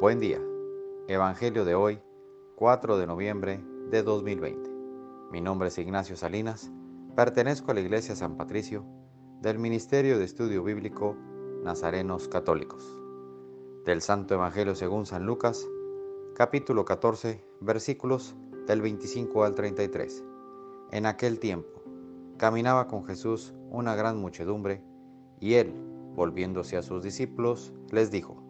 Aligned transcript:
Buen 0.00 0.18
día. 0.18 0.40
Evangelio 1.08 1.66
de 1.66 1.74
hoy, 1.74 2.00
4 2.56 2.96
de 2.96 3.06
noviembre 3.06 3.62
de 3.90 4.02
2020. 4.02 4.70
Mi 5.30 5.42
nombre 5.42 5.68
es 5.68 5.76
Ignacio 5.76 6.16
Salinas, 6.16 6.72
pertenezco 7.14 7.70
a 7.70 7.74
la 7.74 7.82
Iglesia 7.82 8.16
San 8.16 8.38
Patricio 8.38 8.82
del 9.42 9.58
Ministerio 9.58 10.18
de 10.18 10.24
Estudio 10.24 10.64
Bíblico 10.64 11.18
Nazarenos 11.62 12.28
Católicos. 12.28 12.82
Del 13.84 14.00
Santo 14.00 14.32
Evangelio 14.32 14.74
según 14.74 15.04
San 15.04 15.26
Lucas, 15.26 15.68
capítulo 16.34 16.86
14, 16.86 17.44
versículos 17.60 18.34
del 18.66 18.80
25 18.80 19.44
al 19.44 19.54
33. 19.54 20.24
En 20.92 21.04
aquel 21.04 21.38
tiempo, 21.38 21.82
caminaba 22.38 22.88
con 22.88 23.04
Jesús 23.04 23.52
una 23.68 23.94
gran 23.96 24.16
muchedumbre, 24.16 24.82
y 25.40 25.56
él, 25.56 25.74
volviéndose 26.14 26.78
a 26.78 26.82
sus 26.82 27.02
discípulos, 27.02 27.74
les 27.90 28.10
dijo, 28.10 28.49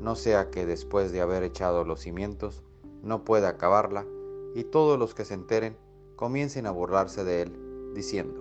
No 0.00 0.14
sea 0.14 0.50
que 0.50 0.66
después 0.66 1.12
de 1.12 1.20
haber 1.20 1.42
echado 1.42 1.84
los 1.84 2.00
cimientos, 2.00 2.62
no 3.02 3.24
pueda 3.24 3.48
acabarla, 3.48 4.06
y 4.54 4.64
todos 4.64 4.98
los 4.98 5.14
que 5.14 5.24
se 5.24 5.34
enteren 5.34 5.76
comiencen 6.16 6.66
a 6.66 6.70
burlarse 6.70 7.24
de 7.24 7.42
él, 7.42 7.92
diciendo, 7.94 8.40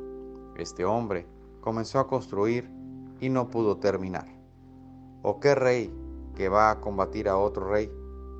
este 0.56 0.86
hombre 0.86 1.26
comenzó 1.62 2.00
a 2.00 2.08
construir 2.08 2.70
y 3.20 3.30
no 3.30 3.50
pudo 3.50 3.78
terminar. 3.78 4.28
¿O 5.22 5.40
qué 5.40 5.56
rey 5.56 5.94
que 6.36 6.50
va 6.50 6.72
a 6.72 6.80
combatir 6.80 7.28
a 7.28 7.38
otro 7.38 7.70
rey 7.70 7.92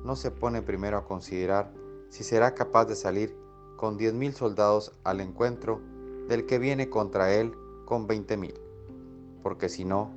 no 0.04 0.16
se 0.16 0.30
pone 0.30 0.62
primero 0.62 0.96
a 0.96 1.04
considerar 1.04 1.72
si 2.08 2.24
será 2.24 2.54
capaz 2.54 2.86
de 2.86 2.96
salir 2.96 3.36
con 3.76 3.96
diez 3.96 4.14
mil 4.14 4.32
soldados 4.32 4.92
al 5.04 5.20
encuentro 5.20 5.80
del 6.28 6.46
que 6.46 6.58
viene 6.58 6.88
contra 6.88 7.34
él 7.34 7.52
con 7.84 8.06
veinte 8.06 8.36
mil? 8.36 8.54
Porque 9.42 9.68
si 9.68 9.84
no, 9.84 10.10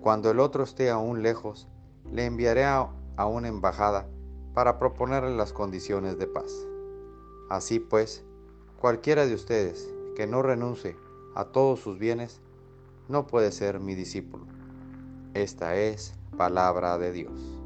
cuando 0.00 0.30
el 0.30 0.40
otro 0.40 0.64
esté 0.64 0.90
aún 0.90 1.22
lejos, 1.22 1.68
le 2.10 2.26
enviaré 2.26 2.64
a, 2.64 2.88
a 3.16 3.26
una 3.26 3.48
embajada 3.48 4.08
para 4.54 4.78
proponerle 4.78 5.36
las 5.36 5.52
condiciones 5.52 6.18
de 6.18 6.26
paz. 6.26 6.52
Así 7.48 7.80
pues, 7.80 8.24
cualquiera 8.80 9.26
de 9.26 9.34
ustedes 9.34 9.92
que 10.16 10.26
no 10.26 10.42
renuncie 10.42 10.96
a 11.34 11.44
todos 11.46 11.80
sus 11.80 11.98
bienes, 11.98 12.40
no 13.08 13.26
puede 13.26 13.52
ser 13.52 13.80
mi 13.80 13.94
discípulo. 13.94 14.46
Esta 15.34 15.76
es 15.76 16.14
palabra 16.36 16.98
de 16.98 17.12
Dios. 17.12 17.62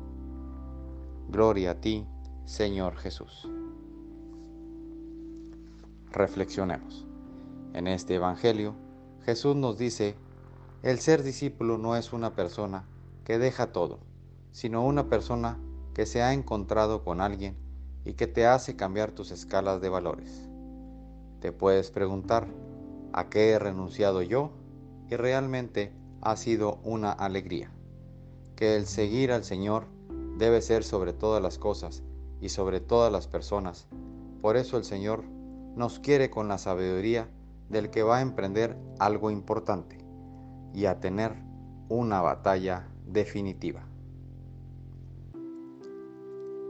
Gloria 1.29 1.73
a 1.73 1.81
ti, 1.81 2.07
Señor 2.45 2.97
Jesús. 2.97 3.48
Reflexionemos. 6.12 7.07
En 7.75 7.89
este 7.89 8.14
Evangelio, 8.14 8.75
Jesús 9.25 9.57
nos 9.57 9.77
dice, 9.77 10.14
el 10.83 11.01
ser 11.01 11.23
discípulo 11.23 11.79
no 11.79 11.97
es 11.97 12.12
una 12.12 12.34
persona 12.34 12.87
que 13.25 13.39
deja 13.39 13.73
todo, 13.73 13.98
sino 14.56 14.86
una 14.86 15.10
persona 15.10 15.58
que 15.92 16.06
se 16.06 16.22
ha 16.22 16.32
encontrado 16.32 17.04
con 17.04 17.20
alguien 17.20 17.58
y 18.06 18.14
que 18.14 18.26
te 18.26 18.46
hace 18.46 18.74
cambiar 18.74 19.12
tus 19.12 19.30
escalas 19.30 19.82
de 19.82 19.90
valores. 19.90 20.48
Te 21.40 21.52
puedes 21.52 21.90
preguntar, 21.90 22.48
¿a 23.12 23.28
qué 23.28 23.50
he 23.50 23.58
renunciado 23.58 24.22
yo? 24.22 24.52
Y 25.11 25.16
realmente 25.16 25.92
ha 26.22 26.36
sido 26.36 26.78
una 26.84 27.12
alegría. 27.12 27.70
Que 28.56 28.77
el 28.77 28.86
seguir 28.86 29.30
al 29.30 29.45
Señor 29.45 29.89
debe 30.39 30.62
ser 30.62 30.84
sobre 30.84 31.12
todas 31.12 31.42
las 31.42 31.58
cosas 31.58 32.02
y 32.40 32.48
sobre 32.48 32.80
todas 32.80 33.12
las 33.12 33.27
personas. 33.27 33.86
Por 34.40 34.56
eso 34.56 34.78
el 34.78 34.84
Señor 34.84 35.22
nos 35.74 35.98
quiere 35.98 36.30
con 36.30 36.48
la 36.48 36.56
sabiduría 36.56 37.28
del 37.68 37.90
que 37.90 38.02
va 38.02 38.18
a 38.18 38.22
emprender 38.22 38.74
algo 39.00 39.30
importante 39.30 39.98
y 40.72 40.86
a 40.86 40.98
tener 40.98 41.34
una 41.90 42.22
batalla 42.22 42.89
definitiva. 43.05 43.86